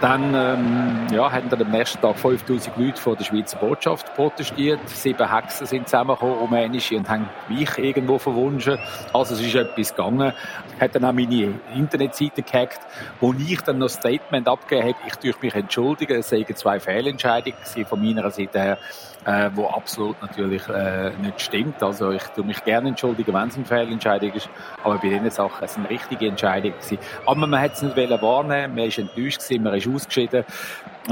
[0.00, 4.78] Dann ähm, ja, haben dann am nächsten Tag 5000 Leute vor der Schweizer Botschaft protestiert.
[4.88, 8.78] Sieben Hexen sind zusammengekommen, rumänische, und haben mich irgendwo verwunschen.
[9.12, 10.32] Also es ist etwas gegangen.
[10.80, 12.80] Habe dann auch meine Internetseite gehackt,
[13.20, 16.78] wo ich dann noch ein Statement abgegeben habe, ich durch mich entschuldigen, es seien zwei
[16.78, 17.58] Fehlentscheidungen
[17.88, 18.78] von meiner Seite her
[19.24, 21.82] äh, wo absolut natürlich äh, nicht stimmt.
[21.82, 24.48] Also ich tue mich gerne entschuldigen, wenn es eine Fehlentscheidung ist,
[24.82, 26.98] aber bei diesen Sachen es eine richtige Entscheidung gewesen.
[27.26, 30.44] Aber man hat es nicht wahrnehmen, man ist enttäuscht gewesen, man ist ausgeschieden.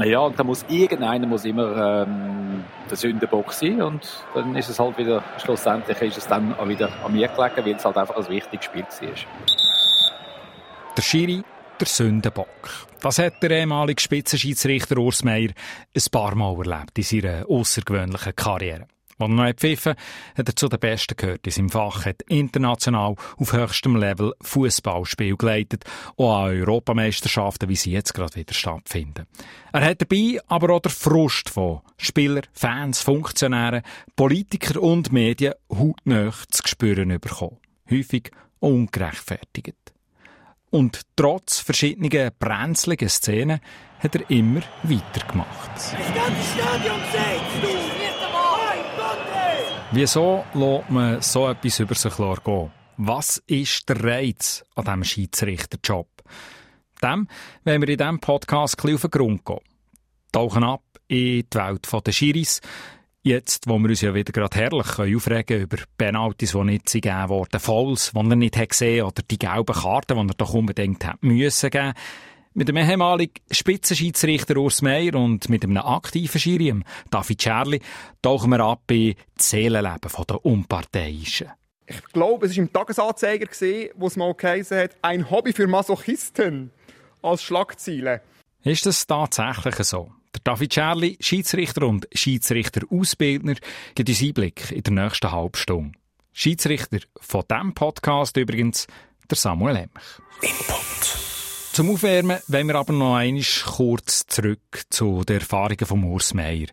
[0.03, 4.79] Ja, und da muss irgendeiner muss immer ähm, der Sündenbock sein und dann ist es
[4.79, 8.15] halt wieder, schlussendlich ist es dann auch wieder an mir gelegen, weil es halt einfach
[8.15, 9.09] ein wichtiges Spiel war.
[10.95, 11.43] Der Schiri
[11.79, 12.87] der Sündenbock.
[13.01, 15.49] Das hat der ehemalige Spitzenschiedsrichter Urs Meier
[15.95, 18.87] ein paar Mal erlebt in seiner außergewöhnlichen Karriere.
[19.19, 19.95] Als er noch pfiffen
[20.37, 25.35] hat er zu den Besten gehört in seinem Fach, hat international auf höchstem Level Fußballspiel
[25.35, 25.85] geleitet,
[26.17, 29.25] auch an Europameisterschaften, wie sie jetzt gerade wieder stattfinden.
[29.73, 33.81] Er hat dabei aber auch den Frust von Spielern, Fans, Funktionären,
[34.15, 37.57] Politikern und Medien hautnah zu spüren bekommen.
[37.89, 39.96] Häufig ungerechtfertigt.
[40.69, 43.59] Und trotz verschiedener brenzligen Szenen
[43.99, 45.71] hat er immer weitergemacht.
[45.75, 47.97] Das ganze Stadion sagt, du!
[49.91, 52.71] Wieso lässt man so etwas über sich gehen?
[52.97, 56.09] Was ist der Reiz an diesem Schiedsrichterjob?
[57.01, 57.27] Dem
[57.63, 59.59] wollen wir in diesem Podcast ein auf den Grund gehen.
[60.33, 62.59] Tauchen ab in die Welt der Schiris,
[63.27, 67.59] Jetzt, wo wir uns ja wieder gerade herrlich aufregen über Penalties, die nicht gegeben wurden,
[67.59, 71.21] Fouls, die er nicht gesehen hat, oder die gelben Karten, die er doch unbedingt hat
[71.23, 71.91] müssen geben.
[72.53, 76.73] Mit dem ehemaligen Spitzenschiedsrichter Urs Meier und mit einem aktiven Schiri,
[77.11, 77.81] David Scherli,
[78.21, 81.51] tauchen wir ab in das Seelenleben der Unparteiischen.
[81.85, 83.47] Ich glaube, es war im Tagesanzeiger,
[83.95, 86.71] wo es mal geheißen hat, ein Hobby für Masochisten
[87.21, 88.21] als Schlagziele.
[88.63, 90.13] Ist das tatsächlich so?
[90.33, 93.55] Der David Scherli, Schiedsrichter und Schiedsrichter-Ausbildner,
[93.95, 95.97] gibt uns Einblick in der nächsten Halbstunde.
[96.33, 98.87] Schiedsrichter von diesem Podcast übrigens,
[99.29, 100.21] der Samuel Emch.
[100.41, 101.27] Input.
[101.77, 106.65] Zum Aufwärmen wollen wir aber noch einmal kurz zurück zu den Erfahrungen von Urs Meier.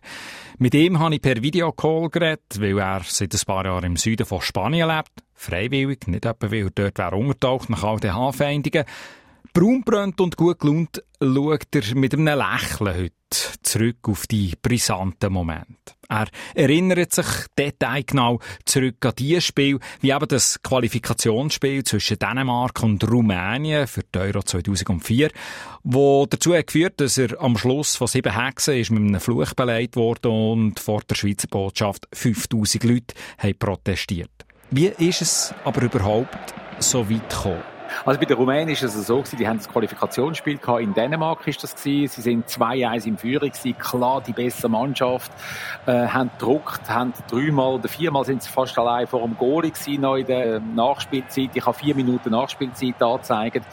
[0.57, 4.25] Mit ihm habe ich per Videocall geredet, weil er seit ein paar Jahren im Süden
[4.25, 5.11] von Spanien lebt.
[5.35, 8.85] Freiwillig, nicht etwa, weil er dort wäre untertaucht nach all den Anfeindungen.
[9.53, 13.13] Braunbrönt und gut gelaunt schaut er mit einem Lächeln heute
[13.63, 15.93] zurück auf die brisanten Momente.
[16.07, 17.25] Er erinnert sich
[17.57, 24.19] detailgenau zurück an die Spiel, wie eben das Qualifikationsspiel zwischen Dänemark und Rumänien für die
[24.19, 25.31] Euro 2004,
[25.83, 29.53] wo dazu hat geführt, dass er am Schluss von sieben Hexen ist mit einem Fluch
[29.53, 34.31] beleidigt wurde und vor der Schweizer Botschaft 5000 Leute haben protestiert.
[34.71, 37.74] Wie ist es aber überhaupt so weit gekommen?
[38.03, 40.81] Also bei den Rumänen ist es so gewesen, die haben das Qualifikationsspiel gehabt.
[40.81, 42.13] In Dänemark ist das gewesen.
[42.15, 43.77] Sie sind 2-1 im Führung gewesen.
[43.77, 45.31] Klar die bessere Mannschaft.
[45.85, 50.01] Äh, haben gedruckt, haben dreimal oder viermal sind sie fast allein vor dem Goal gewesen,
[50.01, 51.51] noch in der Nachspielzeit.
[51.53, 53.65] Ich habe vier Minuten Nachspielzeit angezeigt.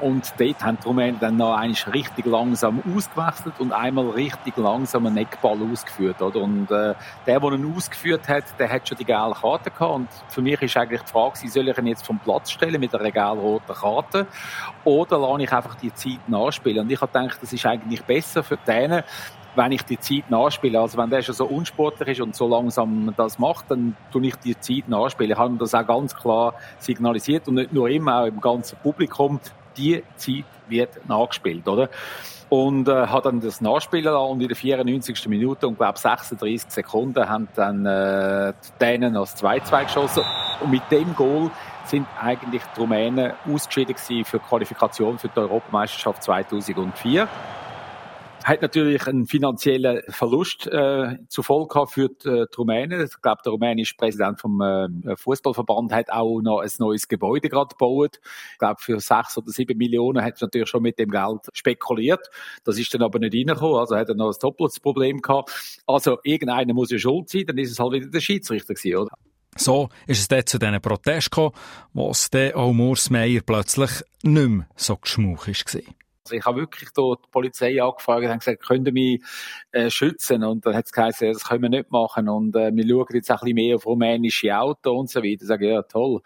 [0.00, 5.06] Und dort haben die Rumänen dann noch eigentlich richtig langsam ausgewechselt und einmal richtig langsam
[5.06, 6.40] einen Eckball ausgeführt, oder?
[6.40, 6.94] Und, äh,
[7.26, 9.94] der, der ihn ausgeführt hat, der hat schon die gelbe Karte gehabt.
[9.94, 12.94] Und für mich ist eigentlich die Frage, soll ich ihn jetzt vom Platz stellen mit
[12.94, 14.26] einer gelben roten Karte
[14.84, 16.80] oder lasse ich einfach die Zeit nachspielen?
[16.80, 19.02] Und ich habe gedacht, das ist eigentlich besser für denen,
[19.56, 20.78] wenn ich die Zeit nachspiele.
[20.78, 24.36] Also wenn der schon so unsportlich ist und so langsam das macht, dann tue ich
[24.36, 25.32] die Zeit nachspielen.
[25.32, 29.40] Ich habe das auch ganz klar signalisiert und nicht nur immer, auch im ganzen Publikum.
[29.76, 31.88] Die Zeit wird nachgespielt, oder?
[32.48, 35.28] und äh, hat dann das Nachspielen lassen und in der 94.
[35.28, 40.22] Minute und glaube 36 Sekunden haben dann äh, die Dänen das 2-2 geschossen
[40.60, 41.50] und mit dem Goal
[41.84, 47.28] sind eigentlich die Rumänen ausgeschieden gewesen für die Qualifikation für die Europameisterschaft 2004
[48.46, 53.04] hat natürlich einen finanziellen Verlust äh, zur Folge für die, äh, die Rumänen.
[53.04, 57.70] Ich glaube, der rumänische Präsident vom äh, Fußballverband hat auch noch ein neues Gebäude gerade
[57.70, 58.20] gebaut.
[58.52, 62.30] Ich glaube, für sechs oder sieben Millionen hat er natürlich schon mit dem Geld spekuliert.
[62.62, 65.80] Das ist dann aber nicht reingekommen, also hat er noch ein doppeltes Problem gehabt.
[65.84, 69.18] Also irgendeiner muss ja schuld sein, dann ist es halt wieder der Schiedsrichter gewesen, oder?
[69.56, 71.52] So ist es dann zu diesen Protesten gekommen,
[71.94, 73.90] wo es dann auch Urs Meier plötzlich
[74.22, 75.80] nicht mehr so geschmuch war.
[76.26, 79.22] Also ich habe wirklich dort die Polizei angefragt und gesagt, könnt ihr mich
[79.70, 80.42] äh, schützen?
[80.42, 82.28] Und dann hat es geheißen, das können wir nicht machen.
[82.28, 85.42] Und äh, wir schauen jetzt ein bisschen mehr auf rumänische Autos und so weiter.
[85.42, 86.20] Ich sage, ja, toll.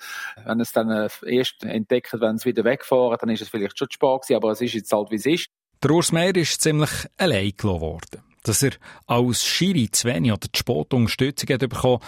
[0.45, 3.91] Wenn es dann äh, erst entdeckt, wenn es wieder wegfahren, dann ist es vielleicht schon
[3.91, 5.47] spät gewesen, aber es ist jetzt halt, wie es ist.
[5.83, 8.23] Der Urs Meier ist ziemlich allein gelassen worden.
[8.43, 8.73] Dass er
[9.07, 12.01] als Schiri zu wenig oder zu spät Unterstützung hat bekommen,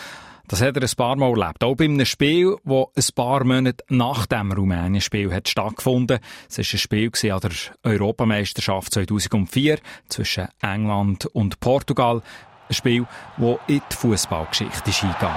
[0.48, 1.64] Das hat er ein paar Mal erlebt.
[1.64, 2.56] Auch bei einem Spiel,
[2.94, 6.18] das ein paar Monate nach dem Rumänien-Spiel hat stattgefunden.
[6.48, 7.50] Es war ein Spiel an der
[7.84, 9.78] Europameisterschaft 2004
[10.08, 12.22] zwischen England und Portugal.
[12.68, 13.06] Ein Spiel,
[13.36, 15.36] das in die Fußballgeschichte ist eingegangen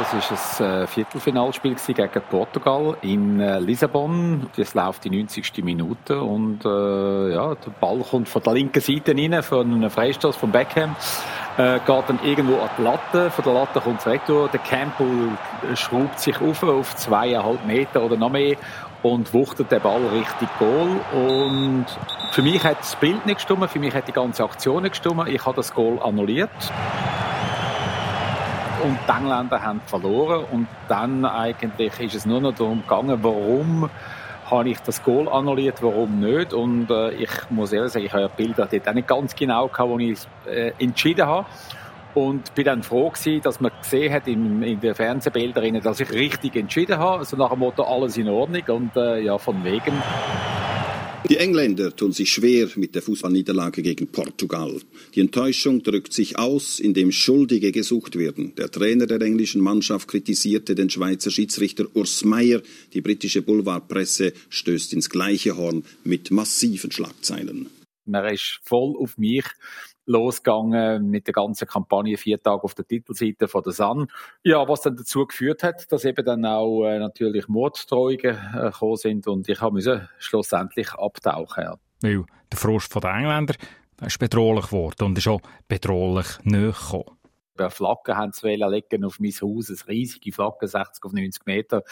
[0.00, 4.48] das war ein äh, Viertelfinalspiel gegen Portugal in äh, Lissabon.
[4.56, 5.62] Das läuft die 90.
[5.62, 10.36] Minute und äh, ja, der Ball kommt von der linken Seite rein, von einem Freistoß
[10.36, 10.96] von Beckham.
[11.58, 13.30] Äh, geht dann irgendwo an die Latte.
[13.30, 14.48] Von der Latte kommt es retour.
[14.48, 15.30] Der Campbell
[15.74, 18.56] schraubt sich auf auf zweieinhalb Meter oder noch mehr
[19.02, 21.00] und wuchtet den Ball richtig Goal.
[21.12, 21.86] Und
[22.32, 25.28] für mich hat das Bild nicht gestimmt, für mich hat die ganze Aktion nicht gestimmt.
[25.28, 26.50] Ich habe das Goal annulliert.
[28.82, 30.44] Und die Engländer haben verloren.
[30.50, 33.90] Und dann eigentlich ist es nur noch darum gegangen, warum
[34.50, 36.52] habe ich das Goal annulliert, warum nicht?
[36.52, 39.68] Und äh, ich muss ehrlich sagen, ich habe ja Bilder dort auch nicht ganz genau
[39.68, 41.46] gehabt, wo ich äh, entschieden habe
[42.14, 46.10] und bin dann froh gewesen, dass man gesehen hat in, in den Fernsehbildern, dass ich
[46.10, 49.94] richtig entschieden habe, also nach dem Motto alles in Ordnung und äh, ja, von wegen.
[51.28, 54.80] Die Engländer tun sich schwer mit der Fußballniederlage gegen Portugal.
[55.14, 58.54] Die Enttäuschung drückt sich aus, indem Schuldige gesucht werden.
[58.56, 62.62] Der Trainer der englischen Mannschaft kritisierte den Schweizer Schiedsrichter Urs Meier.
[62.94, 67.68] Die britische Boulevardpresse stößt ins gleiche Horn mit massiven Schlagzeilen.
[68.06, 69.44] Man ist voll auf mich
[70.10, 74.08] losgegangen mit der ganzen Kampagne vier Tage auf der Titelseite von der Sun.
[74.42, 78.96] Ja, was dann dazu geführt hat, dass eben dann auch äh, natürlich Morddrohungen äh, gekommen
[78.96, 81.64] sind und ich habe schlussendlich abtauchen.
[81.64, 81.74] Ja.
[82.02, 83.54] Weil der Frust der Engländer
[84.00, 87.19] der ist bedrohlich geworden und ist auch bedrohlich näher gekommen.
[87.68, 91.82] Flaggen haben sie legen auf mein Haus, eine riesige Flagge, 60 auf 90 Meter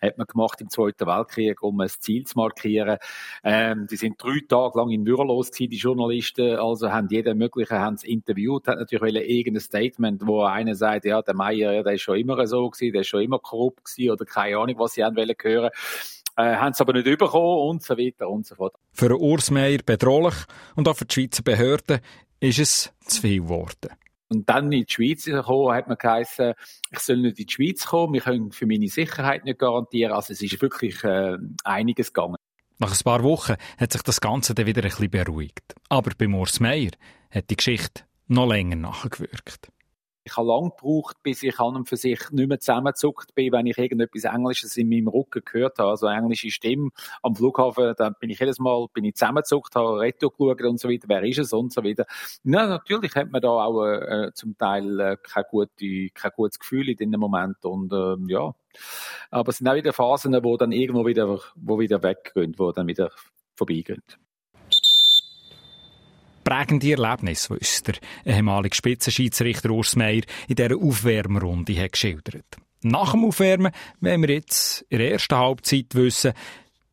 [0.00, 2.98] hat man gemacht im Zweiten Weltkrieg, um ein Ziel zu markieren.
[3.44, 7.78] Ähm, die sind drei Tage lang in Würlos gewesen, die Journalisten, also haben jeden möglichen,
[7.78, 11.94] haben es interviewt, hat natürlich irgendein Statement, wo einer sagt, ja, der Meier, ja, der
[11.94, 14.94] ist schon immer so gewesen, der ist schon immer korrupt gewesen, oder keine Ahnung, was
[14.94, 15.70] sie haben wollen hören.
[16.36, 18.74] Äh, haben es aber nicht bekommen und so weiter und so fort.
[18.92, 20.36] Für Urs Meier bedrohlich
[20.76, 22.00] und auch für die Schweizer Behörden
[22.38, 23.90] ist es zu viel geworden.
[24.32, 26.54] Und dann in die Schweiz gekommen, hat man geheißen,
[26.90, 30.12] ich soll nicht in die Schweiz kommen, wir können für meine Sicherheit nicht garantieren.
[30.12, 32.36] Also es ist wirklich äh, einiges gegangen.
[32.78, 35.74] Nach ein paar Wochen hat sich das Ganze dann wieder ein bisschen beruhigt.
[35.88, 36.92] Aber bei Urs Meier
[37.30, 39.68] hat die Geschichte noch länger nachgewirkt
[40.24, 43.66] ich habe lange gebraucht, bis ich an und für sich nicht mehr zusammengezuckt bin, wenn
[43.66, 45.90] ich irgendetwas Englisches in meinem Rücken gehört habe.
[45.90, 46.90] Also englische Stimme
[47.22, 50.88] am Flughafen, dann bin ich jedes Mal bin ich zusammengezuckt, habe Retto geschaut und so
[50.88, 52.06] weiter, wer ist es und so weiter.
[52.44, 56.88] Ja, natürlich hat man da auch äh, zum Teil äh, kein, gute, kein gutes Gefühl
[56.88, 58.54] in diesem Moment und äh, ja.
[59.30, 62.86] Aber es sind auch wieder Phasen, wo dann irgendwo wieder, wo wieder weggehen, wo dann
[62.86, 63.10] wieder
[63.56, 64.02] vorbeigehen
[66.44, 67.94] prägende Erlebnis, das uns der
[68.24, 72.56] ehemalige Spitzenschiedsrichter Urs Meier in dieser Aufwärmrunde hat geschildert.
[72.82, 76.32] Nach dem Aufwärmen wollen wir jetzt in der ersten Halbzeit wissen,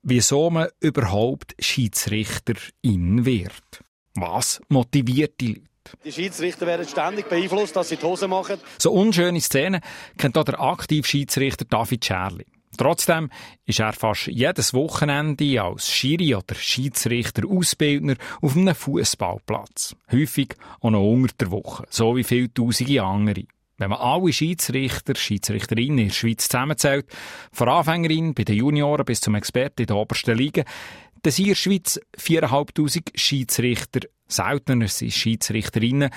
[0.04, 3.84] wieso man überhaupt Schiedsrichterin wird.
[4.16, 5.62] Was motiviert die Leute?
[6.04, 8.60] Die Schiedsrichter werden ständig beeinflusst, dass sie die Hose machen.
[8.78, 9.82] So unschöne Szenen
[10.18, 12.46] kennt auch der Aktivschiedsrichter David Scherli.
[12.78, 13.30] Trotzdem
[13.66, 19.96] ist er fast jedes Wochenende als Schiri oder Schiedsrichter Ausbildner auf einem Fußballplatz.
[20.12, 23.44] Häufig auch noch unter der Woche, so wie viele tausende andere.
[23.80, 27.06] Wenn man alle Schiedsrichter, Schiedsrichterinnen in der Schweiz zusammenzählt,
[27.52, 30.64] von Anfängerin bei den Junioren bis zum Experten in der obersten Liga,
[31.22, 36.10] dann sind in der Schweiz 4'500 Schiedsrichter, seltener sind Schiedsrichterinnen,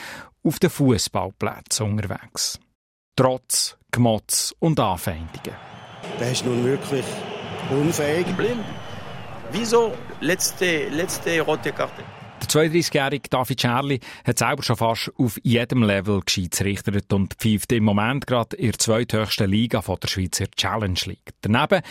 [0.42, 2.58] auf den Fußballplätzen unterwegs.
[3.14, 5.79] Trotz Gemotz und Anfeindungen
[6.18, 7.04] der ist nun wirklich
[7.70, 8.26] unfähig.
[8.36, 8.64] Blind.
[9.52, 12.02] Wieso letzte, letzte rote Karte?
[12.52, 17.84] Der 32-jährige David Scherli hat selber schon fast auf jedem Level geschiedsrichtert und pfeift im
[17.84, 21.32] Moment gerade in der zweithöchsten Liga von der Schweizer Challenge League.
[21.42, 21.82] Daneben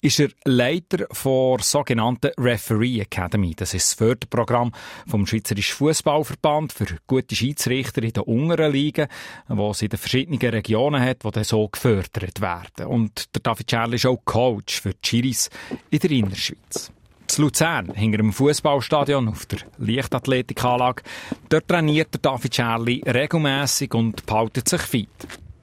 [0.00, 3.54] ist er Leiter der sogenannten Referee Academy.
[3.54, 4.72] Das ist das Förderprogramm
[5.06, 9.08] vom Schweizerischen Fußballverband für gute Schiedsrichter in den unteren Ligen,
[9.48, 12.86] wo es in den verschiedenen Regionen hat, die dann so gefördert werden.
[12.86, 15.50] Und der David Scherli ist auch Coach für die Schiris
[15.90, 16.90] in der Innerschweiz.
[17.26, 21.02] Zu Luzern, hinter dem Fußballstadion auf der Leichtathletikanlage,
[21.48, 25.08] dort trainiert der David Scherli regelmässig und behaltet sich fit.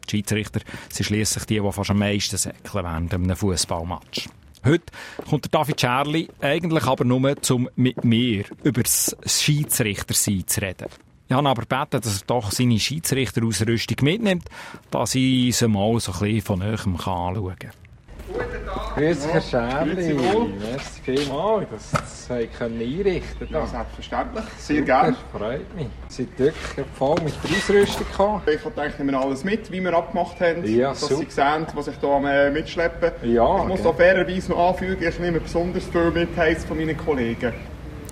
[0.06, 4.28] Die Schiedsrichter sind schliesslich die, die fast am meisten säckeln während einem Fußballmatch.
[4.66, 4.86] Heute
[5.30, 10.88] kommt der David Scherli eigentlich aber nur, um mit mir über das Schiedsrichtersein zu reden.
[11.28, 14.46] Ich habe aber gebeten, dass er doch seine Schiedsrichterausrüstung mitnimmt,
[14.92, 17.83] dass ich sie mal so ein bisschen von näherem anschauen kann.
[18.28, 18.96] Guten Tag.
[18.96, 19.96] Grüß Herr Scherli.
[19.96, 20.48] Grüezi wohl.
[20.60, 24.44] Merci vielmals, dass Sie das können einrichten Ja, selbstverständlich.
[24.58, 25.16] Sehr gerne.
[25.32, 25.88] freut mich.
[26.08, 28.42] Sie sind wirklich voll mit der Ausrüstung gekommen.
[28.48, 31.16] Ich ich nehme alles mit, wie wir abgemacht haben, Ja, dass super.
[31.16, 33.14] Sie sehen, was ich hier am, äh, mitschleppe.
[33.28, 33.92] Ja, ich muss gell.
[33.92, 36.30] da fairerweise noch anfügen, ich nehme besonders viel mit
[36.68, 37.54] von meinen Kollegen.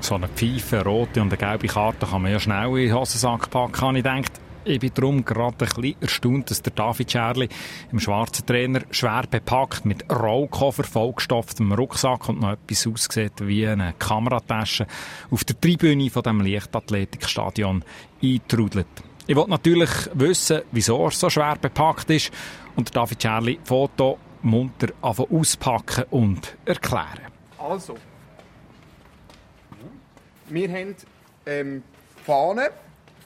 [0.01, 2.95] So eine Pfeife, eine rote und eine gelbe Karte kann man ja schnell in den
[2.95, 4.40] Hosensack packen, habe ich gedacht.
[4.63, 7.49] Ich bin darum gerade ein bisschen erstaunt, dass der David Scherli
[7.91, 13.93] im schwarzen Trainer schwer bepackt mit Rollkoffer, vollgestopftem Rucksack und noch etwas aussieht wie eine
[13.97, 14.85] Kameratasche
[15.31, 17.83] auf der Tribüne von dem Leichtathletikstadion
[18.21, 18.85] eintrudelt.
[19.25, 22.31] Ich wollte natürlich wissen, wieso er so schwer bepackt ist
[22.75, 27.31] und David Scherli Foto munter auspacken und erklären.
[27.57, 27.95] Also,
[30.49, 30.95] wir haben
[31.47, 31.83] ähm,
[32.23, 32.67] Fahnen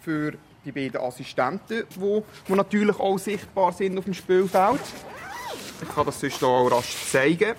[0.01, 4.81] für die beiden Assistenten, die, natürlich auch sichtbar sind auf dem Spielfeld.
[5.81, 7.53] Ich kann das sonst auch rasch zeigen.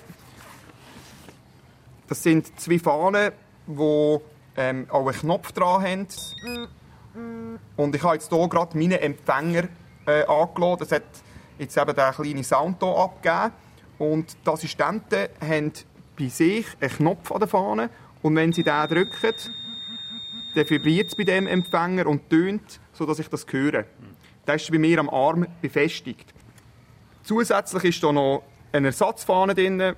[2.07, 3.31] Das sind zwei Fahnen,
[3.67, 4.17] die
[4.57, 6.07] ähm, auch einen Knopf dran haben.
[7.75, 9.67] Und ich habe jetzt hier gerade meinen Empfänger
[10.05, 10.77] äh, angelassen.
[10.79, 11.03] Das hat
[11.57, 13.53] jetzt eben der kleine Sound hier abgegeben.
[13.97, 15.71] Und die Assistenten haben
[16.17, 17.89] bei sich einen Knopf an der Fahne.
[18.21, 19.33] Und wenn sie den drücken,
[20.69, 23.85] vibriert es bei dem Empfänger und tönt, sodass ich das höre.
[24.45, 26.33] Das ist bei mir am Arm befestigt.
[27.23, 29.93] Zusätzlich ist da noch eine Ersatzfahne drin,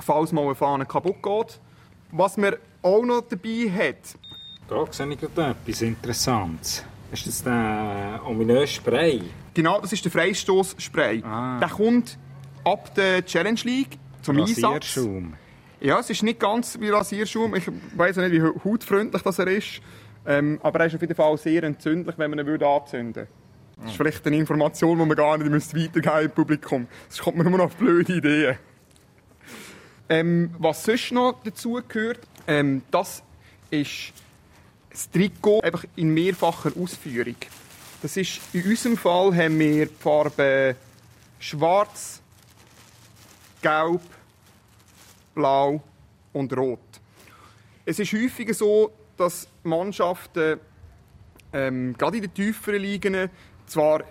[0.00, 1.60] falls mal eine Fahne kaputt geht.
[2.10, 4.16] Was man auch noch dabei hat,
[4.68, 6.84] Da sehe ich gerade etwas Interessantes.
[7.12, 9.22] Ist das der ominöse Spray?
[9.54, 11.22] genau, das ist der Freistoßspray.
[11.24, 11.58] Ah.
[11.58, 12.18] Der kommt
[12.64, 14.98] ab der Challenge League zum Einsatz.
[15.80, 17.54] Ja, es ist nicht ganz wie Rasierschaum.
[17.54, 17.64] Ich
[17.96, 19.80] weiß nicht, wie hautfreundlich das er ist.
[20.26, 23.28] Ähm, aber er ist auf jeden Fall sehr entzündlich, wenn man ihn würde anzünden würde.
[23.80, 26.88] Das ist vielleicht eine Information, die man gar nicht müsste weitergeben im Publikum.
[27.08, 28.56] Sonst kommt man nur noch auf blöde Ideen.
[30.08, 33.22] Ähm, was sonst noch dazu gehört, ähm, das
[33.70, 34.12] ist
[34.90, 37.36] das Trikot einfach in mehrfacher Ausführung.
[38.02, 40.74] Das ist, in unserem Fall haben wir die Farben
[41.38, 42.20] schwarz,
[43.62, 44.00] gelb,
[45.38, 45.80] blau
[46.32, 46.80] und rot.
[47.84, 50.58] Es ist häufiger so, dass Mannschaften
[51.52, 53.30] ähm, gerade in den tieferen Ligen
[53.66, 54.02] zwar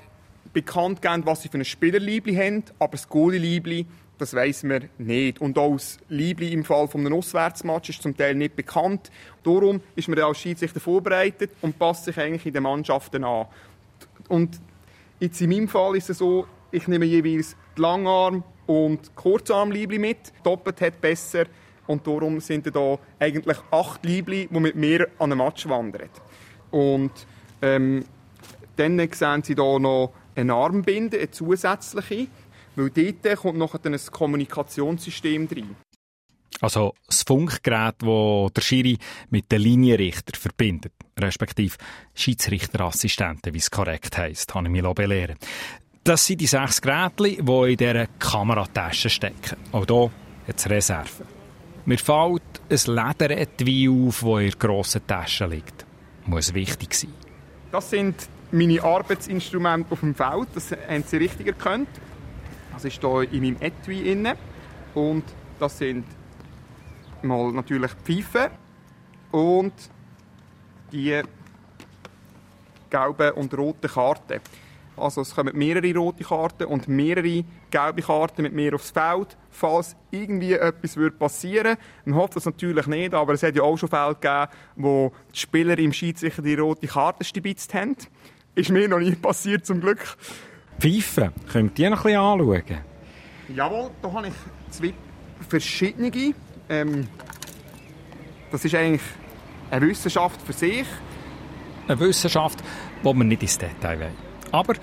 [0.54, 3.86] bekannt geben, was sie für ein Spielerliebli haben, aber das Goalie-Liebli,
[4.18, 5.42] das weiss man nicht.
[5.42, 9.12] Und auch das Liebli im Fall von einem Auswärtsmatch ist zum Teil nicht bekannt.
[9.44, 13.48] Darum ist man als Schiedsrichter vorbereitet und passt sich eigentlich in den Mannschaften an.
[14.30, 14.62] Und
[15.20, 20.34] jetzt in meinem Fall ist es so, ich nehme jeweils Langarm- und Kurzarm-Liebli mit.
[20.44, 21.46] Doppelt hat besser.
[21.88, 26.10] Und darum sind da eigentlich acht Liebli, die mit mir an einem Match wandern.
[26.72, 27.12] Und
[27.62, 28.04] ähm,
[28.76, 32.28] dann sehen Sie hier noch eine Armbinde, eine zusätzliche.
[32.76, 35.76] Weil dort kommt noch ein Kommunikationssystem rein.
[36.60, 38.98] Also das Funkgerät, das der Schiri
[39.30, 41.76] mit den Linienrichter verbindet, respektive
[42.16, 45.38] Schiedsrichterassistenten, wie es korrekt heisst, habe ich mich belehren
[46.08, 49.58] Das sind die sechs Geräte, die in dieser Kameratasche stecken.
[49.74, 50.10] Auch hier
[50.48, 51.26] jetzt Reserve.
[51.84, 55.86] Mir fällt ein Lederetui auf, das in der grossen Tasche liegt.
[56.26, 57.12] Muss wichtig sein.
[57.74, 58.16] Das sind
[58.54, 60.48] meine Arbeitsinstrumente auf dem Feld.
[60.56, 61.90] Das haben Sie richtig erkannt.
[62.72, 64.38] Das ist hier in meinem Etui inne
[64.94, 65.26] und
[65.60, 66.06] das sind
[67.22, 68.52] mal natürlich die Pfeifen
[69.32, 69.74] und
[70.90, 71.22] die
[72.90, 74.40] gelben und roten Karten.
[74.98, 79.96] Also es kommen mehrere rote Karten und mehrere gelbe Karten mit mir aufs Feld, falls
[80.12, 81.78] irgendwie etwas würde passieren.
[82.06, 85.40] Man hofft das natürlich nicht, aber es hat ja auch schon Fälle gegeben, wo die
[85.40, 87.96] Spieler im Schiedsrichter die rote Karte stibitzt haben.
[88.56, 90.18] Ist mir noch nie passiert, zum Glück.
[90.80, 92.78] Pfeife, könnt ihr noch ein bisschen anschauen?
[93.56, 94.34] Jawohl, da habe ich
[94.72, 94.94] zwei
[95.48, 96.34] verschiedene.
[96.70, 97.08] Ähm,
[98.52, 99.02] das ist eigentlich
[99.72, 100.86] eine Wissenschaft für sich.
[101.88, 102.60] Eine Wissenschaft,
[103.02, 104.27] die wir nicht ins Detail wollen.
[104.52, 104.76] Aber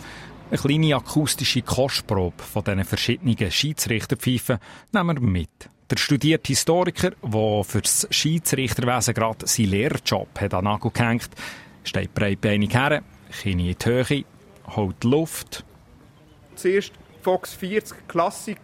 [0.51, 4.59] eine kleine akustische Kostprobe von diesen verschiedenen Schiedsrichterpfeifen
[4.93, 5.71] nehmen wir mit.
[5.91, 11.31] Der studierte Historiker, der für das Schiedsrichterwesen gerade seinen Lehrerjob hat an Nagel gehängt,
[11.83, 14.25] steht breitbeinig her, Knie in die Höhe,
[14.75, 15.65] holt Luft,
[16.57, 16.93] Zuerst
[17.23, 18.59] Fox 40 Klassik.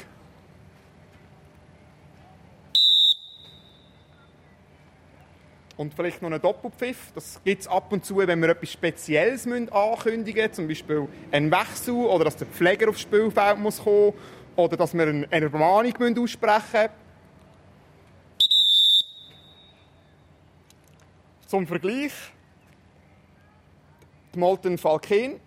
[5.81, 7.11] Und vielleicht noch einen Doppelpfiff.
[7.15, 10.53] Das gibt es ab und zu, wenn wir etwas Spezielles ankündigen müssen.
[10.53, 14.13] Zum Beispiel einen Wechsel oder dass der Pfleger aufs Spielfeld muss kommen
[14.57, 16.91] oder dass wir eine Ermahnung aussprechen müssen.
[21.47, 22.13] Zum Vergleich.
[24.35, 25.41] Die Molten Falken.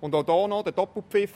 [0.00, 1.30] Und auch hier noch der Doppelpfiff.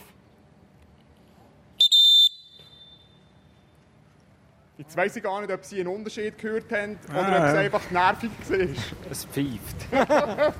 [4.79, 7.53] Jetzt weiss ich gar nicht, ob Sie einen Unterschied gehört haben oder Ah, ob es
[7.53, 7.59] ja.
[7.59, 9.11] einfach nervig war.
[9.11, 9.87] Es pfeift.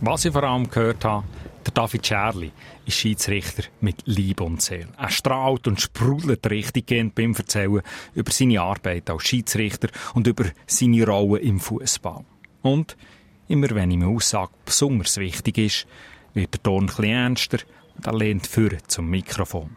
[0.00, 1.24] Was ich vor allem gehört habe,
[1.64, 2.50] der David Scherli
[2.84, 4.88] ist Schiedsrichter mit Liebe und Seele.
[4.98, 10.46] Er strahlt und sprudelt richtig gehend beim Erzählen über seine Arbeit als Schiedsrichter und über
[10.66, 12.24] seine Rolle im Fußball.
[12.62, 12.96] Und
[13.46, 15.86] immer wenn ihm eine Aussage besonders wichtig ist,
[16.34, 17.58] wird der Ton ein bisschen ernster
[17.96, 19.76] und er lehnt vor zum Mikrofon.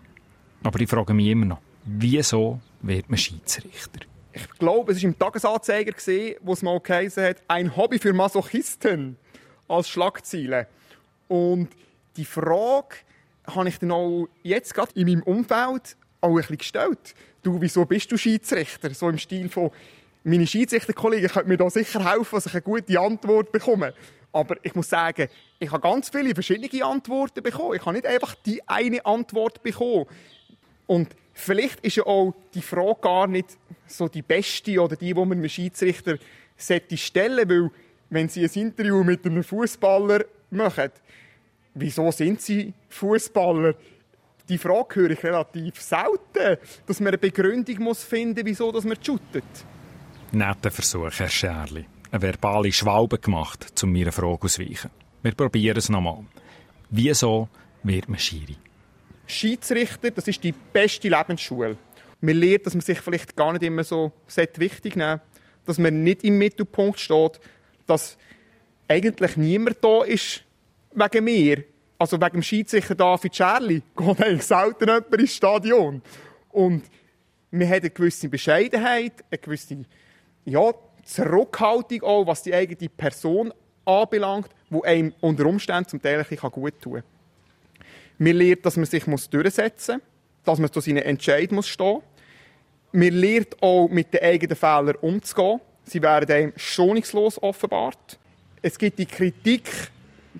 [0.63, 4.01] Aber ich frage mich immer noch, wieso wird man Schiedsrichter?
[4.33, 5.93] Ich glaube, es war im Tagesanzeiger,
[6.41, 9.17] wo es mal geheißen hat, ein Hobby für Masochisten
[9.67, 10.67] als Schlagziele.
[11.27, 11.69] Und
[12.17, 12.97] die Frage
[13.47, 17.15] habe ich dann auch jetzt gerade in meinem Umfeld auch ein bisschen gestellt.
[17.43, 18.93] Du, wieso bist du Schiedsrichter?
[18.93, 19.71] So im Stil von,
[20.23, 23.93] meine Schiedsrichterkollegen können mir da sicher helfen, dass ich eine gute Antwort bekomme.
[24.31, 27.75] Aber ich muss sagen, ich habe ganz viele verschiedene Antworten bekommen.
[27.75, 30.07] Ich habe nicht einfach die eine Antwort bekommen.
[30.87, 35.13] Und vielleicht ist ja auch die Frage gar nicht so die beste oder die, die
[35.13, 36.17] man einem Schiedsrichter
[36.57, 37.69] stellen weil
[38.09, 40.89] wenn Sie ein Interview mit einem Fußballer machen,
[41.73, 43.75] wieso sind Sie Fußballer?
[44.47, 48.97] Die Frage höre ich relativ selten, dass man eine Begründung muss finden, wieso dass man
[49.03, 49.43] shootet.
[50.31, 51.85] Netter Versuch, Herr Scherli.
[52.11, 54.91] Eine verbale Schwalbe gemacht, um mir eine Frage auszuweichen.
[55.23, 56.23] Wir probieren es nochmal.
[56.91, 57.49] Wieso
[57.83, 58.55] wird man Schiri?
[59.27, 61.77] Schiedsrichter, das ist die beste Lebensschule.
[62.21, 64.11] Man lernt, dass man sich vielleicht gar nicht immer so
[64.57, 65.21] wichtig nehmen
[65.65, 67.39] dass man nicht im Mittelpunkt steht,
[67.87, 68.17] dass
[68.87, 70.43] eigentlich niemand da ist
[70.93, 71.63] wegen mir.
[71.97, 76.01] Also wegen dem Schiedsrichter David Scherli geht eigentlich selten jemand ins Stadion.
[76.49, 76.83] Und
[77.51, 79.85] man hat eine gewisse Bescheidenheit, eine gewisse
[80.45, 83.53] ja, Zurückhaltung auch, was die eigene Person
[83.85, 87.03] anbelangt, wo einem unter Umständen zum Teil ein gut tun kann.
[88.17, 92.03] Man lernt, dass man sich durchsetzen muss, dass man zu seinen Entscheidungen stehen muss.
[92.91, 95.59] Man lernt auch, mit den eigenen Fehlern umzugehen.
[95.83, 98.17] Sie werden einem schonungslos offenbart.
[98.61, 99.69] Es gibt die Kritik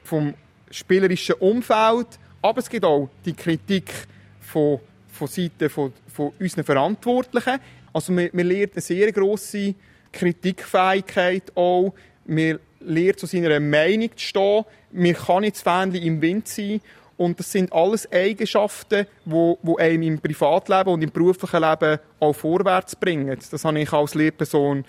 [0.04, 0.34] vom
[0.72, 2.08] spielerischen Umfeld,
[2.42, 3.92] aber es gibt auch die Kritik
[4.40, 4.80] von,
[5.12, 7.60] von Seiten von, von unseren Verantwortlichen.
[7.92, 9.76] Also man, man lernt eine sehr grosse
[10.12, 11.94] Kritikfähigkeit auch.
[12.26, 14.66] Man lernt zu seiner Meinung zu stehen.
[14.92, 16.82] Man kann nicht das Fähnchen im Wind sein.
[17.18, 22.34] Und das sind alles Eigenschaften, die, die einem im Privatleben und im beruflichen Leben auch
[22.34, 23.38] vorwärts bringen.
[23.52, 24.84] Das habe ich als Lehrperson,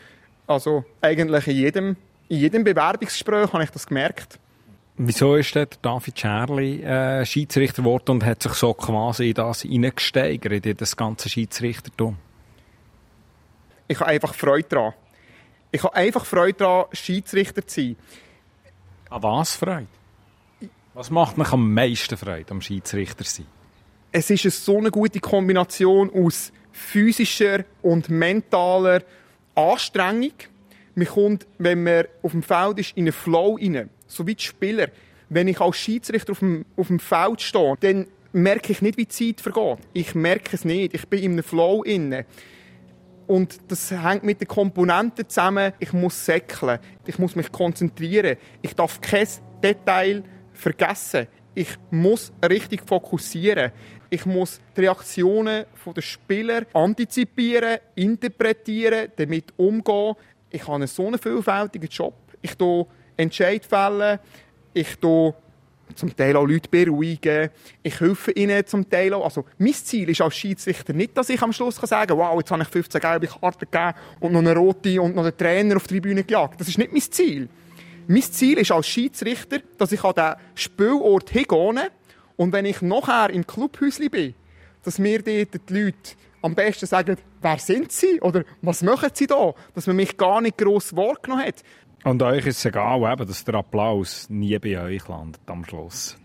[0.46, 1.96] also eigentlich in jedem,
[2.28, 4.40] in jedem Bewerbungsgespräch habe ich das gemerkt.
[4.98, 9.60] Wieso ist der David Scherli äh, Schiedsrichter geworden und hat sich so quasi in das
[9.62, 12.16] hineingesteigert, in das ganze Schiedsrichtertum?
[13.88, 14.94] Ich habe einfach Freude daran.
[15.70, 17.96] Ich habe einfach Freude daran, Schiedsrichter zu sein.
[19.10, 19.86] An was Freude?
[20.96, 23.44] Was macht mich am meisten Freude am Schiedsrichter sein?
[24.12, 29.02] Es ist eine so eine gute Kombination aus physischer und mentaler
[29.54, 30.32] Anstrengung.
[30.94, 33.90] Man kommt, wenn man auf dem Feld ist, in einen Flow rein.
[34.06, 34.88] So wie die Spieler.
[35.28, 39.04] Wenn ich als Schiedsrichter auf dem, auf dem Feld stehe, dann merke ich nicht, wie
[39.04, 39.86] die Zeit vergeht.
[39.92, 40.94] Ich merke es nicht.
[40.94, 42.24] Ich bin in einem Flow inne.
[43.26, 45.74] Und das hängt mit den Komponenten zusammen.
[45.78, 46.78] Ich muss säckeln.
[47.06, 48.38] Ich muss mich konzentrieren.
[48.62, 49.28] Ich darf kein
[49.62, 50.24] Detail
[50.56, 51.26] vergessen.
[51.54, 53.72] Ich muss richtig fokussieren.
[54.10, 60.14] Ich muss die Reaktionen der Spieler antizipieren, interpretieren, damit umgehen.
[60.50, 62.14] Ich habe so einen vielfältigen Job.
[62.42, 64.18] Ich tue Entscheid fällen.
[64.74, 64.98] Ich
[65.94, 67.50] zum Teil auch Leute beruhigen.
[67.82, 69.24] Ich helfe ihnen zum Teil auch.
[69.24, 72.50] Also, mein Ziel ist als Schiedsrichter nicht, dass ich am Schluss sagen kann, wow, jetzt
[72.50, 75.84] habe ich 15 gelbe Karten gegeben und noch eine rote und noch einen Trainer auf
[75.84, 76.60] die Tribüne gejagt.
[76.60, 77.48] Das ist nicht mein Ziel.
[78.08, 81.90] Mein Ziel ist als Schiedsrichter, dass ich an diesen Spielort hingehe
[82.36, 84.34] und wenn ich nachher im Clubhäuschen bin,
[84.84, 89.26] dass mir dort die Leute am besten sagen, wer sind sie oder was machen sie
[89.26, 91.62] da, dass man mich gar nicht gross wahrgenommen hat.
[92.04, 96.16] Und euch ist es egal, eben, dass der Applaus nie bei euch landet am Schluss.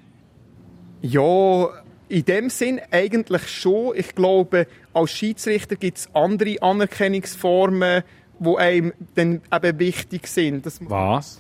[1.01, 1.69] Ja,
[2.07, 3.95] in dem Sinn eigentlich schon.
[3.95, 8.03] Ich glaube, als Schiedsrichter gibt es andere Anerkennungsformen,
[8.39, 10.67] die einem dann eben wichtig sind.
[10.81, 11.39] Was?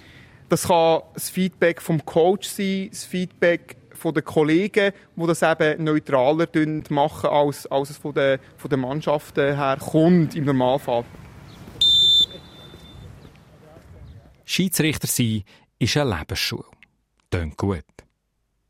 [0.51, 5.85] Das kann das Feedback vom Coach sein, das Feedback von den Kollegen, die das eben
[5.85, 6.47] neutraler
[6.89, 11.05] machen, als, als es von den, von den Mannschaften her kommt, im Normalfall.
[14.43, 15.43] Schiedsrichter sein
[15.79, 16.65] ist eine Lebensschule.
[17.29, 17.85] Tönt gut.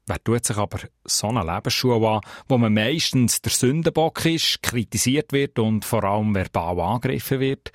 [0.06, 5.34] Wer tut sich aber so eine Lebensschule an, wo man meistens der Sündenbock ist, kritisiert
[5.34, 7.72] wird und vor allem verbal angegriffen wird?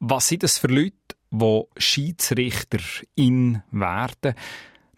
[0.00, 0.94] Was sind das für Leute,
[1.30, 2.78] die Schiedsrichter
[3.14, 4.34] in werden?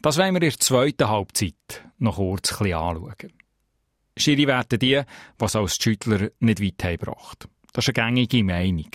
[0.00, 3.32] Das wollen wir in der zweiten Halbzeit noch kurz anschauen.
[4.16, 5.00] Schiri werden die,
[5.38, 7.48] was als Schüttler nicht weit gebracht.
[7.72, 8.90] Das ist eine gängige Meinung.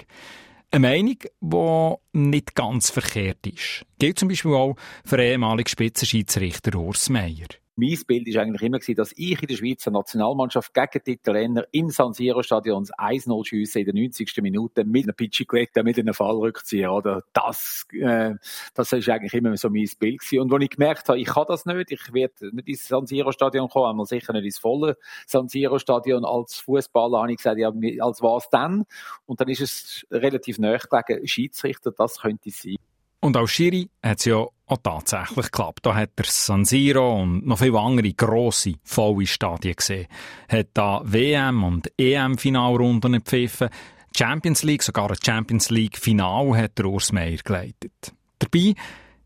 [0.72, 3.86] Eine Meinung, die nicht ganz verkehrt ist.
[3.98, 8.96] Gilt zum Beispiel auch für ehemaligen Spitzenschiedsrichter Urs Meier mein Bild ist eigentlich immer gewesen,
[8.96, 13.80] dass ich in der Schweizer Nationalmannschaft gegen die Italiener im San Siro Stadion 1-0 schiessen
[13.80, 14.38] in der 90.
[14.42, 17.24] Minute mit einer Pichiquetta, mit einem Fallrückzieher, oder?
[17.34, 18.36] Das, äh,
[18.74, 20.40] das ist eigentlich immer so mein Bild gewesen.
[20.40, 23.32] Und wo ich gemerkt habe, ich kann das nicht, ich werde nicht ins San Siro
[23.32, 27.60] Stadion kommen, einmal sicher nicht ins volle San Siro Stadion als Fußballer, habe ich gesagt,
[27.60, 28.86] ja, als was dann?
[29.26, 32.78] Und dann ist es relativ nahe gelegen, Schiedsrichter, das könnte sein.
[33.26, 35.80] Und als Schiri hat es ja auch tatsächlich geklappt.
[35.82, 40.06] Da hat er San Siro und noch viele andere grosse, volle Stadien gesehen.
[40.48, 43.70] Hat da WM- und EM-Finalrunden gepfiffen.
[44.16, 48.14] Champions League, sogar ein Champions League-Final hat der Urs Meier geleitet.
[48.38, 48.76] Dabei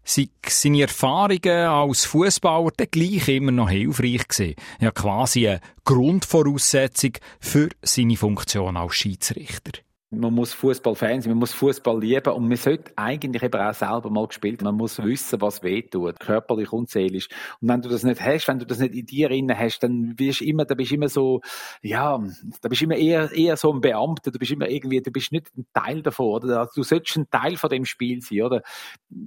[0.02, 4.56] sind seine Erfahrungen als Fußballer gleich immer noch hilfreich gewesen.
[4.80, 9.82] Ja, quasi eine Grundvoraussetzung für seine Funktion als Schiedsrichter.
[10.12, 14.10] Man muss Fußballfan sein, man muss Fußball lieben und man sollte eigentlich eben auch selber
[14.10, 14.64] mal gespielt.
[14.64, 17.28] Man muss wissen, was weh tut, körperlich und seelisch.
[17.62, 20.16] Und wenn du das nicht hast, wenn du das nicht in dir drin hast, dann
[20.16, 21.42] bist du immer, da bist immer so,
[21.84, 22.20] ja,
[22.60, 24.32] da bist du immer eher, eher so ein Beamter.
[24.32, 26.62] Du bist immer irgendwie, du bist nicht ein Teil davon, oder?
[26.62, 28.64] Also du solltest ein Teil von dem Spiel sein, oder?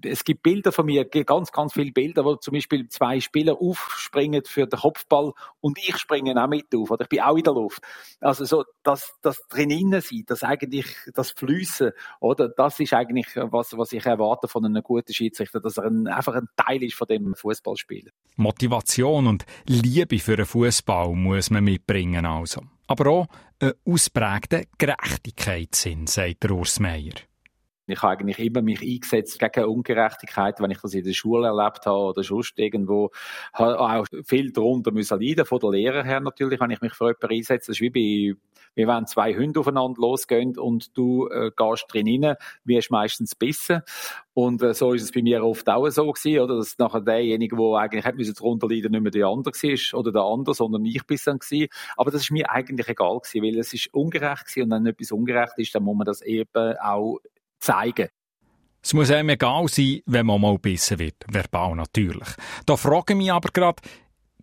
[0.05, 4.43] Es gibt Bilder von mir, ganz, ganz viele Bilder, wo zum Beispiel zwei Spieler aufspringen
[4.45, 7.03] für den Kopfball und ich springe auch mit auf, oder?
[7.03, 7.83] Ich bin auch in der Luft.
[8.21, 12.49] Also so, das, das drinnen sein, das eigentlich eigentlich das Flüssen, oder?
[12.49, 16.35] Das ist eigentlich was, was ich erwarte von einem guten Schiedsrichter, dass er ein, einfach
[16.35, 18.11] ein Teil ist von dem Fußballspiel.
[18.37, 22.63] Motivation und Liebe für den Fußball muss man mitbringen also.
[22.87, 23.27] Aber auch
[23.61, 27.13] einen ausgeprägten Gerechtigkeitssinn, sagt Urs Meier.
[27.87, 31.85] Ich habe eigentlich immer mich eingesetzt gegen Ungerechtigkeit, wenn ich das in der Schule erlebt
[31.87, 33.11] habe oder sonst irgendwo.
[33.53, 37.09] Habe auch viel darunter müssen leiden, von der Lehrer her natürlich, wenn ich mich für
[37.09, 37.73] jemanden einsetze.
[37.73, 38.41] Das ist wie bei,
[38.75, 43.83] wie wenn zwei Hunde aufeinander losgehen und du äh, gehst drin rein, wirst meistens bissen.
[44.35, 46.57] Und äh, so ist es bei mir oft auch so gewesen, oder?
[46.57, 50.13] Dass nachher derjenige, der eigentlich hätte müssen darunter leiden, nicht mehr der andere war, oder
[50.13, 51.69] der andere, sondern ich bisher gewesen.
[51.97, 55.13] Aber das ist mir eigentlich egal gewesen, weil es ist ungerecht gewesen und wenn etwas
[55.13, 57.19] ungerecht ist, dann muss man das eben auch
[57.63, 58.09] zeigen.
[58.83, 61.25] Es muss einem egal sein, wenn man mal bissen wird.
[61.29, 62.29] Verbal natürlich.
[62.67, 63.81] Da frage ich mich aber gerade,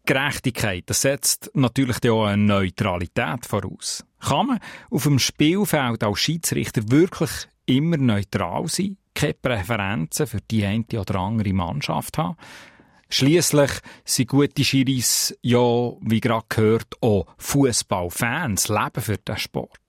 [0.05, 4.03] Gerechtigkeit, das setzt natürlich auch eine Neutralität voraus.
[4.19, 7.29] Kann man auf dem Spielfeld als Schiedsrichter wirklich
[7.65, 8.97] immer neutral sein?
[9.13, 12.37] Keine Präferenzen für die eine oder andere Mannschaft haben?
[13.09, 13.71] Schließlich
[14.05, 19.79] sind gute Schiris ja, wie gerade gehört, auch Fußballfans, leben für den Sport.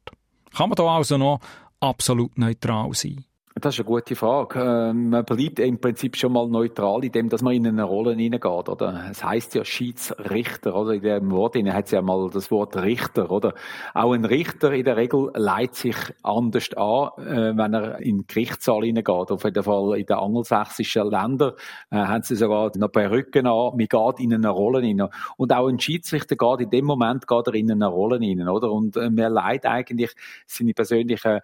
[0.54, 1.40] Kann man da also noch
[1.80, 3.24] absolut neutral sein?
[3.60, 4.58] Das ist eine gute Frage.
[4.58, 8.14] Ähm, man bleibt im Prinzip schon mal neutral, in dem, dass man in eine Rolle
[8.14, 9.08] hineingeht, oder?
[9.10, 10.94] Es heißt ja Schiedsrichter, oder?
[10.94, 13.54] In dem Wort hat es ja mal das Wort Richter, oder?
[13.92, 18.26] Auch ein Richter in der Regel leitet sich anders an, äh, wenn er in den
[18.28, 19.30] Gerichtssaal hineingeht.
[19.30, 21.52] Auf jeden Fall in den angelsächsischen Ländern
[21.90, 23.76] äh, haben sie sogar noch Perücken an.
[23.76, 25.10] Man geht in eine Rolle hinein.
[25.36, 28.72] Und auch ein Schiedsrichter geht in dem Moment geht er in eine Rolle hinein, oder?
[28.72, 30.12] Und äh, man leitet eigentlich
[30.46, 31.40] seine persönlichen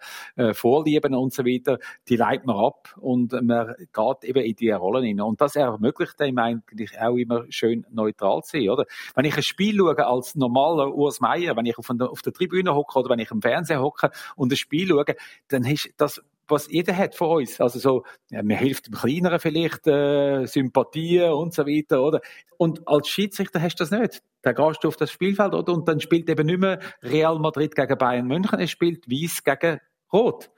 [0.53, 5.03] Vorlieben und so weiter die leitet man ab und man geht eben in die Rollen
[5.03, 5.25] hinein.
[5.25, 8.85] Und das ermöglicht einem eigentlich auch immer schön neutral zu sein, oder?
[9.15, 12.33] Wenn ich ein Spiel schaue als normaler Urs Meier, wenn ich auf der, auf der
[12.33, 15.15] Tribüne hocke oder wenn ich im Fernsehen hocke und ein Spiel schaue,
[15.49, 17.59] dann ist das was jeder hat von uns.
[17.59, 22.21] Also so, ja, mir hilft dem Kleineren vielleicht äh, Sympathie und so weiter, oder?
[22.57, 24.23] Und als Schiedsrichter hast du das nicht.
[24.41, 25.73] Da gehst du auf das Spielfeld, oder?
[25.73, 29.79] Und dann spielt eben nicht mehr Real Madrid gegen Bayern München, es spielt Weiß gegen
[30.11, 30.49] Rot.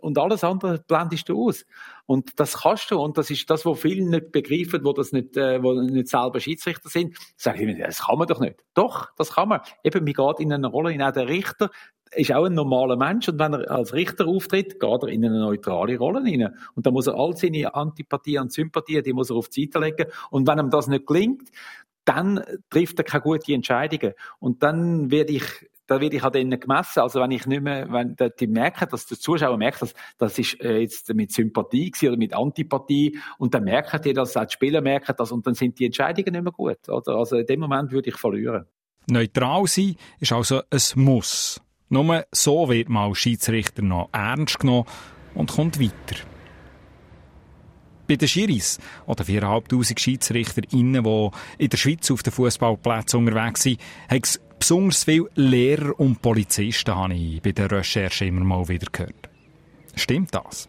[0.00, 1.64] Und alles andere blendest du aus.
[2.06, 3.00] Und das kannst du.
[3.00, 6.40] Und das ist das, was viele nicht begreifen, wo das nicht, äh, wo nicht selber
[6.40, 7.16] Schiedsrichter sind.
[7.36, 8.62] Sag ich mir, das kann man doch nicht.
[8.74, 9.60] Doch, das kann man.
[9.82, 11.12] Eben, man geht in eine Rolle hinein.
[11.14, 11.70] Der Richter
[12.14, 13.28] ist auch ein normaler Mensch.
[13.28, 16.54] Und wenn er als Richter auftritt, geht er in eine neutrale Rolle hinein.
[16.74, 19.78] Und da muss er all seine Antipathie und Sympathie, die muss er auf die Seite
[19.78, 20.10] legen.
[20.30, 21.48] Und wenn ihm das nicht gelingt,
[22.04, 24.14] dann trifft er keine guten Entscheidungen.
[24.38, 25.44] Und dann werde ich
[25.92, 27.00] da werde ich an denen gemessen.
[27.00, 30.58] Also wenn ich nicht mehr, wenn die merken, dass der Zuschauer merkt, dass das ist
[30.62, 34.54] äh, jetzt mit Sympathie gewesen oder mit Antipathie und dann merken die das, auch die
[34.54, 36.88] Spieler merken das und dann sind die Entscheidungen nicht mehr gut.
[36.88, 37.16] Oder?
[37.16, 38.64] Also in dem Moment würde ich verlieren.
[39.06, 41.60] Neutral sein ist also ein Muss.
[41.90, 44.86] Nur so wird man als Schiedsrichter noch ernst genommen
[45.34, 46.24] und kommt weiter.
[48.08, 53.78] Bei den Schiris oder 4'500 SchiedsrichterInnen, die in der Schweiz auf den Fußballplätzen unterwegs sind,
[54.08, 58.86] hat es besonders viele Lehrer und Polizisten habe ich bei der Recherche immer mal wieder
[58.92, 59.28] gehört.
[59.96, 60.68] Stimmt das?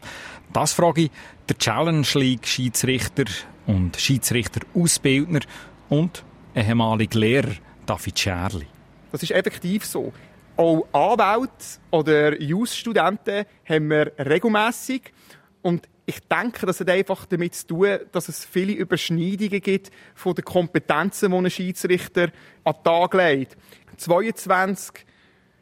[0.51, 1.11] Das frage ich
[1.47, 3.25] der Challenge League Schiedsrichter
[3.67, 5.41] und Schiedsrichter Ausbildner
[5.89, 6.23] und
[6.55, 7.51] ehemalige Lehrer
[7.85, 8.65] David Scherli.
[9.11, 10.11] Das ist effektiv so.
[10.57, 11.53] Auch Anwälte
[11.91, 15.13] oder Jus-Studenten haben wir regelmässig.
[15.61, 20.33] Und ich denke, das hat einfach damit zu tun, dass es viele Überschneidungen gibt von
[20.33, 22.29] den Kompetenzen, die ein Schiedsrichter
[22.63, 23.57] an den Tag legt.
[24.03, 25.05] 22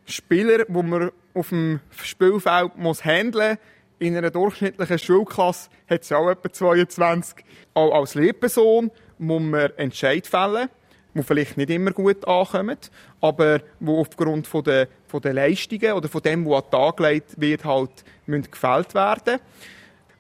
[0.06, 3.58] Spieler, die man auf dem Spielfeld muss handeln
[3.99, 7.45] In einer durchschnittlichen Schulklasse hat es auch etwa 22.
[7.73, 10.69] Auch als Lehrperson muss man Entscheid fällen,
[11.13, 12.77] die vielleicht nicht immer gut ankommen,
[13.21, 16.97] aber wo aufgrund von der, von der Leistungen oder von dem, was an den Tag
[16.97, 17.91] gelegt wird, halt
[18.25, 19.39] müssen gefällt werden.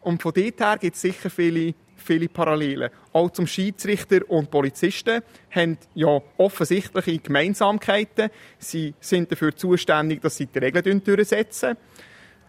[0.01, 2.89] Und von dort her gibt es sicher viele, viele Parallelen.
[3.13, 8.29] Auch zum Schiedsrichter und Polizisten haben ja offensichtliche Gemeinsamkeiten.
[8.57, 11.77] Sie sind dafür zuständig, dass sie die Regeln durchsetzen,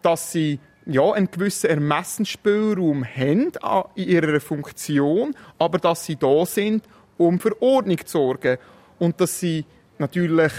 [0.03, 3.53] dass sie ja, einen gewissen Ermessensspielraum haben
[3.95, 6.85] in ihrer Funktion, aber dass sie da sind,
[7.19, 8.59] um für Ordnung zu sorgen.
[8.99, 9.65] Und dass sie
[9.99, 10.53] natürlich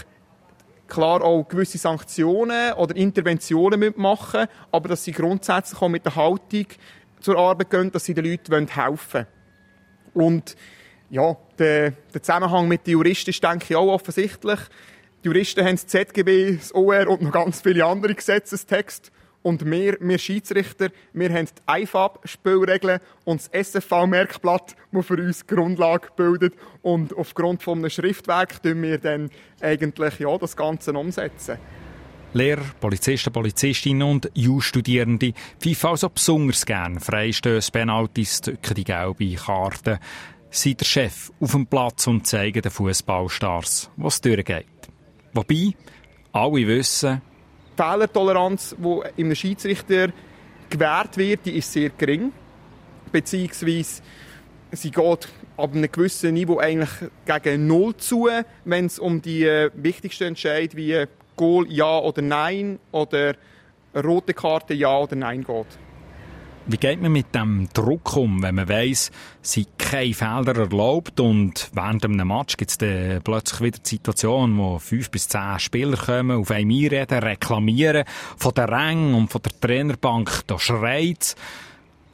[0.88, 6.68] klar auch gewisse Sanktionen oder Interventionen mitmachen, aber dass sie grundsätzlich auch mit der Haltung
[7.24, 9.26] zur Arbeit gehen, dass sie den Leuten helfen
[10.14, 10.28] wollen.
[10.28, 10.56] Und
[11.10, 14.60] ja, der, der Zusammenhang mit den Juristen ist, denke ich, auch offensichtlich.
[15.24, 19.12] Die Juristen haben das ZGB, das OR und noch ganz viele andere Gesetzestexte.
[19.42, 25.56] Und wir, wir Schiedsrichter, wir haben die IFAB-Spielregeln und das SFV-Merkblatt, das für uns die
[25.56, 26.54] Grundlage bildet.
[26.82, 29.30] Und aufgrund von einem Schriftwerk tun wir dann
[29.62, 31.58] eigentlich ja, das Ganze umsetzen.
[32.34, 40.00] Lehrer, Polizisten, Polizistinnen und Jus-Studierende pfeifen also besonders gern Freistöße, Penalties, drücken die gelbe Karte,
[40.50, 44.66] sind der Chef auf dem Platz und zeigen den Fußballstars, was durchgeht.
[45.34, 45.74] Wobei,
[46.32, 47.22] alle wissen,
[47.76, 50.10] Fehlertoleranz, die im Schiedsrichter
[50.70, 52.32] gewährt wird, die ist sehr gering.
[53.12, 54.02] Beziehungsweise
[54.72, 56.90] sie geht ab einem gewissen Niveau eigentlich
[57.26, 58.28] gegen Null zu,
[58.66, 63.36] wenn es um die äh, wichtigsten Entscheidungen wie Goal ja oder nein oder
[63.96, 65.68] rote Karte ja oder nein geht.
[66.66, 71.70] Wie geht man mit dem Druck um, wenn man weiss, sind keine Felder erlaubt und
[71.74, 72.78] während einem Match gibt es
[73.22, 78.06] plötzlich wieder die Situation, wo fünf bis zehn Spieler kommen, auf einem einreden, reklamieren,
[78.38, 81.36] von der Rang und von der Trainerbank da schreit.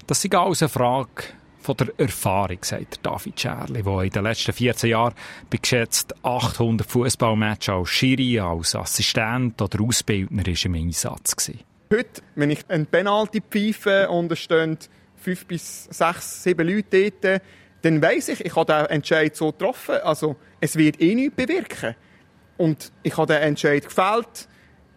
[0.08, 1.25] Das ist alles eine Frage
[1.69, 5.13] von der Erfahrung, sagt David Scherli, der in den letzten 14 Jahren
[5.51, 11.60] bei geschätzt 800 Fußballmatches als Schiri, als Assistent oder Ausbildner ist im Einsatz gewesen.
[11.93, 14.79] Heute, wenn ich einen Penalty pfeife und es stehen
[15.15, 17.41] fünf bis sechs, sieben Leute dort,
[17.84, 19.97] dann weiss ich, ich habe den Entscheid so getroffen.
[20.03, 21.95] Also, es wird eh nichts bewirken.
[22.58, 24.47] Und ich habe den Entscheid gefällt.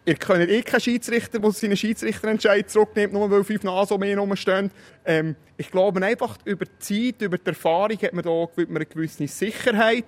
[0.05, 4.71] Ihr könnt eh keinen Schiedsrichter, der seinen Schiedsrichterentscheid zurücknimmt, nur weil fünf Nasen mehr rumstehen.
[5.05, 6.79] Ähm, ich glaube einfach, über die
[7.13, 10.07] Zeit, über die Erfahrung hat man da eine gewisse Sicherheit,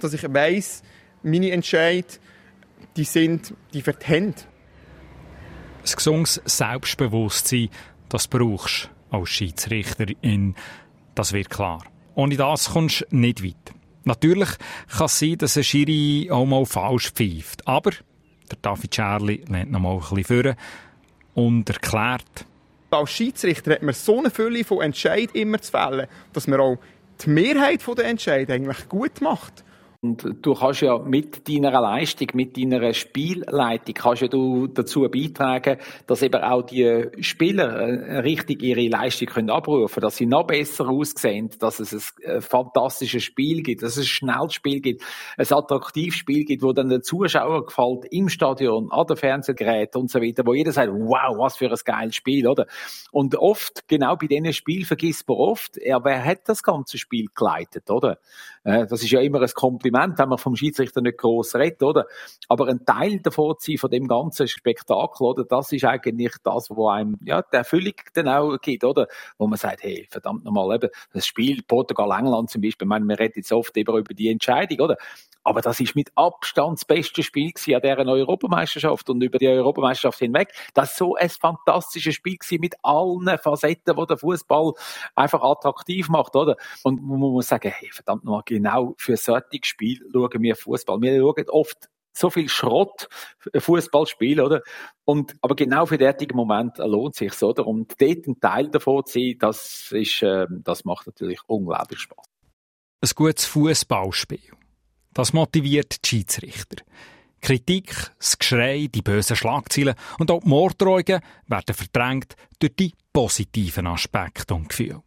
[0.00, 0.82] dass ich weiss,
[1.22, 2.20] meine Entscheid,
[2.96, 4.46] die sind, die vertennt
[5.84, 7.68] ein gesundes Selbstbewusstsein,
[8.08, 10.54] das brauchst du als Schiedsrichterin.
[11.14, 11.84] Das wird klar.
[12.14, 13.74] Ohne das kommst du nicht weit.
[14.04, 14.50] Natürlich
[14.96, 17.66] kann es sein, dass ein Schiri auch mal falsch pfeift.
[17.66, 17.90] Aber
[18.50, 20.54] der David Scherli lehnt noch mal ein bisschen vor
[21.34, 22.46] und erklärt,
[22.90, 26.78] als Schiedsrichter hat man so eine Fülle von Entscheidungen immer zu fällen, dass man auch
[27.24, 29.64] die Mehrheit der Entscheidungen eigentlich gut macht.
[30.04, 35.78] Und du kannst ja mit deiner Leistung, mit deiner Spielleitung, kannst ja du dazu beitragen,
[36.06, 40.90] dass eben auch die Spieler äh, richtig ihre Leistung können abrufen, dass sie noch besser
[40.90, 45.02] aussehen, dass es ein fantastisches Spiel gibt, dass es ein schnelles Spiel gibt,
[45.38, 50.10] ein attraktives Spiel gibt, wo dann den Zuschauer gefällt im Stadion, an den Fernsehgeräten und
[50.10, 52.66] so weiter, wo jeder sagt, wow, was für ein geiles Spiel, oder?
[53.10, 57.28] Und oft, genau bei diesen Spielen vergisst man oft, ja, wer hat das ganze Spiel
[57.34, 58.18] geleitet, oder?
[58.64, 62.06] Äh, das ist ja immer ein Kompliment, wenn man vom Schiedsrichter nicht groß redet, oder?
[62.48, 65.44] Aber ein Teil davon zu sein, von dem ganzen Spektakel, oder?
[65.44, 69.06] Das ist eigentlich das, wo einem, ja, die Erfüllung dann auch gibt, oder?
[69.38, 73.18] Wo man sagt, hey, verdammt nochmal, eben, das Spiel Portugal-England zum Beispiel, ich meine, wir
[73.18, 74.96] reden jetzt oft über, über die Entscheidung, oder?
[75.44, 80.18] Aber das ist mit Abstand das beste Spiel an dieser Europameisterschaft und über die Europameisterschaft
[80.18, 80.52] hinweg.
[80.72, 84.72] Das ist so ein fantastisches Spiel mit allen Facetten, die der Fußball
[85.14, 86.56] einfach attraktiv macht, oder?
[86.82, 91.00] Und man muss sagen, hey, verdammt nochmal, genau für solche Spiel schauen wir Fußball.
[91.00, 93.08] Wir schauen oft so viel Schrott
[93.54, 94.62] Fußballspiel, oder?
[95.04, 97.66] Und, aber genau für derartige Moment lohnt sich oder?
[97.66, 102.24] Und dort ein Teil davon zu sein, das ist, äh, das macht natürlich unglaublich Spaß.
[103.02, 104.52] Ein gutes Fußballspiel.
[105.14, 106.84] Das motiviert die Schiedsrichter.
[107.40, 113.86] Kritik, das Geschrei, die bösen Schlagzeilen und auch die Morddrohungen werden verdrängt durch die positiven
[113.86, 115.02] Aspekte und Gefühle.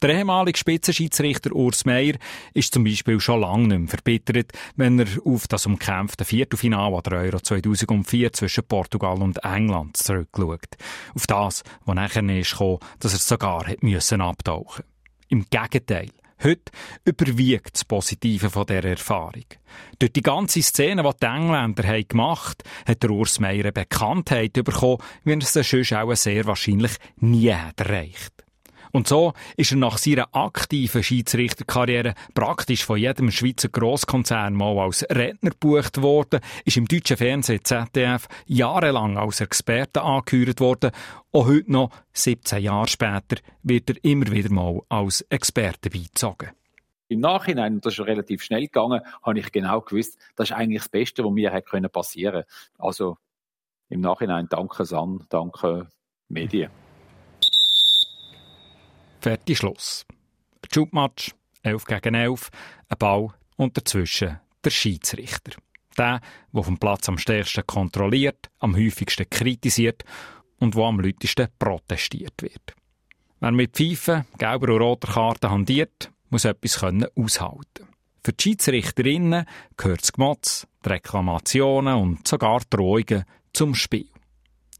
[0.00, 2.14] Der ehemalige Spitzenschiedsrichter Urs Meier
[2.54, 7.02] ist zum Beispiel schon lange nicht mehr verbittert, wenn er auf das umkämpfte Viertelfinale an
[7.02, 10.76] der Euro 2004 zwischen Portugal und England zurückschaut.
[11.14, 14.84] Auf das, was nachher ist gekommen, dass er sogar hat müssen abtauchen.
[15.28, 16.10] Im Gegenteil.
[16.42, 16.72] Heute
[17.04, 19.44] überwiegt das Positive von dieser Erfahrung.
[19.98, 23.72] Durch die ganze Szene, die die Engländer haben gemacht haben, hat der Urs Meier eine
[23.72, 28.41] Bekanntheit bekommen, wie er es sonst auch sehr wahrscheinlich nie erreicht.
[28.92, 35.04] Und so ist er nach seiner aktiven Schiedsrichterkarriere praktisch von jedem Schweizer Grosskonzern mal als
[35.10, 40.90] Redner gebucht worden, ist im deutschen Fernsehen ZDF jahrelang als Experte angehört worden.
[41.32, 46.50] Auch heute noch, 17 Jahre später, wird er immer wieder mal als Experte beizogen.
[47.08, 50.82] Im Nachhinein, und das ist relativ schnell gegangen, habe ich genau gewusst, das ist eigentlich
[50.82, 52.78] das Beste, was mir hätte passieren können.
[52.78, 53.16] Also
[53.88, 55.88] im Nachhinein danke San, danke
[56.28, 56.81] Medien.
[59.22, 60.04] Fertig Schluss.
[60.74, 61.30] Schubmatch,
[61.62, 62.50] 11 gegen 11,
[62.88, 65.52] ein Ball und dazwischen der Schiedsrichter.
[65.96, 66.20] Der,
[66.52, 70.02] der vom Platz am stärksten kontrolliert, am häufigsten kritisiert
[70.58, 72.74] und wo am lautesten protestiert wird.
[73.38, 77.86] Wer mit Pfeifen, gelber und roter Karte handiert, muss etwas können aushalten.
[78.24, 84.11] Für die Schiedsrichterinnen gehört das Gemotz, die Reklamationen und sogar Drohungen zum Spiel.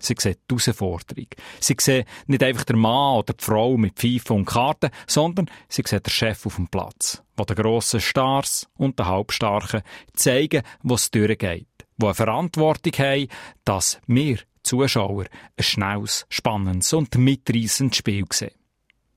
[0.03, 1.29] Sie sehen die Herausforderung.
[1.61, 5.83] Sie sehen nicht einfach der Mann oder die Frau mit Pfeifen und Karten, sondern sie
[5.87, 9.83] sehen den Chef auf dem Platz, wo den grossen Stars und den Halbstarken
[10.15, 13.29] zeigen, wo es durchgeht, wo eine Verantwortung haben,
[13.65, 18.55] dass wir Zuschauer ein schnelles, spannendes und mitreißendes Spiel sehen.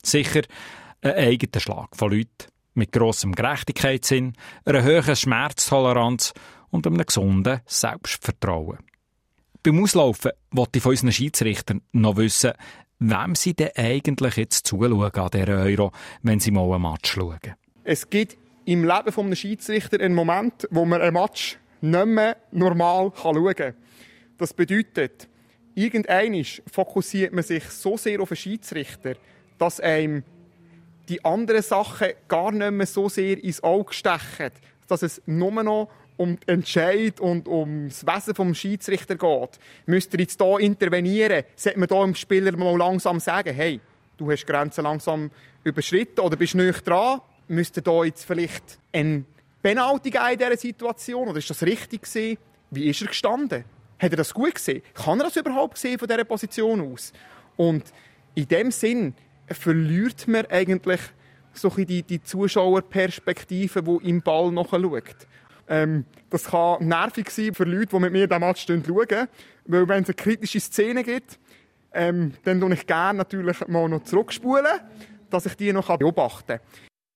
[0.04, 0.41] Sicher
[1.02, 4.34] ein eigener Schlag von Leuten mit grossem Gerechtigkeitssinn,
[4.65, 6.34] einer hohen Schmerztoleranz
[6.69, 8.80] und einem gesunden Selbstvertrauen.
[9.65, 12.51] Beim Auslaufen wollte ich von unseren Schiedsrichtern noch wissen,
[12.99, 17.39] wem sie denn eigentlich jetzt zuschauen an dieser Euro, wenn sie mal ein Match schauen.
[17.84, 23.12] Es gibt im Leben eines Schiedsrichter einen Moment, wo man ein Match nicht mehr normal
[23.19, 23.73] schauen kann.
[24.38, 25.28] Das bedeutet,
[25.73, 29.15] irgendwann fokussiert man sich so sehr auf den Schiedsrichter,
[29.58, 30.21] dass einem
[31.10, 34.51] die anderen Sachen gar nicht mehr so sehr ins Auge stechen,
[34.88, 40.13] dass es nur noch um den Entscheid und um das Wesen vom Schiedsrichter geht, müsst
[40.13, 43.80] ihr jetzt hier intervenieren, sollte man hier dem Spieler mal langsam sagen, hey,
[44.17, 45.32] du hast Grenzen langsam
[45.63, 49.25] überschritten oder bist nicht dran, müsste da jetzt vielleicht ein
[49.62, 52.38] Penalty geben in dieser Situation oder ist das richtig gewesen?
[52.71, 53.65] Wie ist er gestanden?
[53.99, 54.82] Hat er das gut gesehen?
[54.93, 57.13] Kann er das überhaupt sehen von dieser Position aus?
[57.56, 57.84] Und
[58.36, 59.13] in dem Sinn
[59.47, 60.99] verliert man eigentlich
[61.54, 65.28] so die, die Zuschauerperspektive, die im Ball nachschaut.
[65.67, 69.28] Ähm, das kann nervig sein für Leute, die mit mir diesen Match schauen.
[69.65, 71.39] Weil wenn es eine kritische Szene gibt,
[71.93, 74.80] ähm, dann tue ich gerne natürlich mal noch zurückspulen,
[75.30, 76.60] dass ich die noch beobachten kann.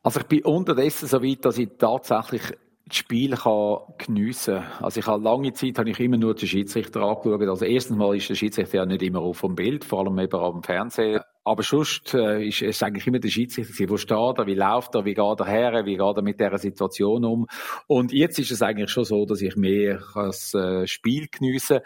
[0.02, 2.42] Also ich bin unterdessen so weit, dass ich tatsächlich
[2.90, 4.84] das Spiel kann geniessen kann.
[4.84, 7.48] Also ich habe lange Zeit habe ich immer nur den Schiedsrichter angeschaut.
[7.48, 10.40] Also erstens mal ist der Schiedsrichter ja nicht immer auf dem Bild, vor allem eben
[10.40, 11.22] am Fernsehen.
[11.44, 15.06] Aber sonst äh, ist es eigentlich immer der Schiedsrichter, wo steht er, wie läuft er,
[15.06, 17.48] wie geht er her, wie geht er mit dieser Situation um.
[17.88, 21.82] Und jetzt ist es eigentlich schon so, dass ich mehr das äh, Spiel geniesse.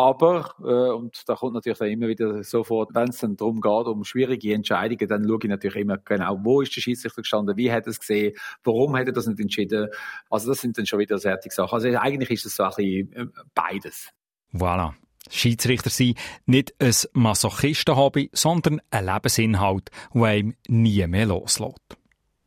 [0.00, 3.86] Aber, äh, und da kommt natürlich dann immer wieder sofort, wenn es dann darum geht,
[3.86, 7.70] um schwierige Entscheidungen, dann schaue ich natürlich immer genau, wo ist der Schiedsrichter gestanden, wie
[7.70, 8.34] hat er es gesehen,
[8.64, 9.88] warum hat er das nicht entschieden.
[10.30, 11.74] Also das sind dann schon wieder fertige Sachen.
[11.74, 14.08] Also eigentlich ist es so ein bisschen äh, beides.
[14.54, 14.94] Voilà.
[15.28, 16.14] Schiedsrichter sein
[16.46, 21.98] nicht ein Masochisten-Hobby, sondern ein Lebensinhalt, der einem nie mehr loslässt.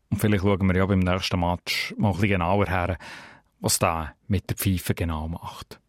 [0.10, 2.98] Und vielleicht schauen wir ja beim nächsten Match mal ein bisschen genauer her,
[3.60, 5.80] was da mit der Pfeife genau macht.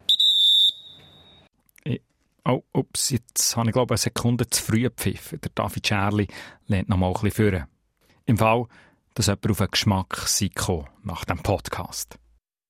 [2.47, 5.41] Oh, ups, jetzt habe ich glaube eine Sekunde zu früh gepfiffen.
[5.41, 6.27] Der David Scherli
[6.67, 7.65] lehnt noch mal ein bisschen führen.
[8.25, 8.67] Im Fall,
[9.15, 10.51] dass jemand auf einen Geschmack sei
[11.01, 12.19] nach dem Podcast.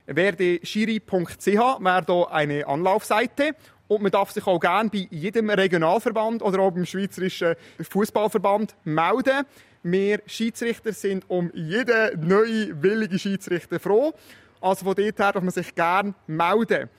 [0.06, 3.54] Werdeschiri.ch wäre hier eine Anlaufseite
[3.90, 9.46] und man darf sich auch gerne bei jedem Regionalverband oder auch beim Schweizerischen Fußballverband melden.
[9.84, 14.14] Wir Schiedsrichter sind um jeden neuen willigen Schiedsrichter froh.
[14.62, 16.90] Also von dort her darf man sich gerne melden.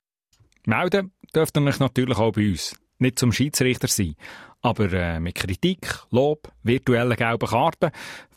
[0.67, 2.75] Melden dürft ihr euch natürlich auch bei uns.
[2.99, 4.17] Nicht zum Schiedsrichter sein,
[4.63, 7.91] aber äh, mit Kritik, Lob, virtuellen gelben Karten,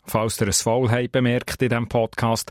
[0.04, 2.50] falls ihr ein Foul habt bemerkt in diesem Podcast.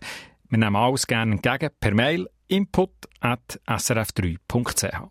[0.49, 5.09] Wir nehmen alles gerne entgegen per Mail input at srf3.ch.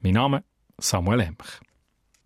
[0.00, 0.42] Mein Name
[0.78, 1.60] Samuel Emch.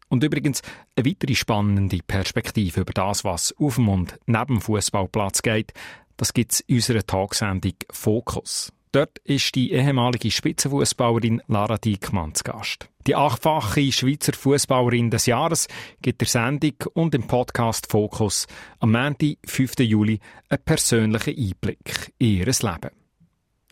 [0.08, 0.62] Und übrigens
[0.96, 5.74] eine weitere spannende Perspektive über das, was auf dem und neben dem Fußballplatz geht,
[6.16, 8.72] das gibt es in unserer Tagsendung Fokus.
[8.92, 12.88] Dort ist die ehemalige Spitzenfußballerin Lara Diekmann zu Gast.
[13.06, 15.68] Die achtfache Schweizer Fußballerin des Jahres
[16.00, 18.46] gibt der Sendung und im Podcast Fokus
[18.80, 19.80] am Montag, 5.
[19.80, 22.90] Juli, einen persönlichen Einblick in ihr Leben.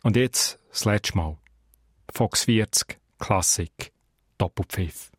[0.02, 1.36] Und jetzt das letzte Mal.
[2.12, 3.92] Fox 40, Klassik,
[4.38, 5.10] Doppelpfiff.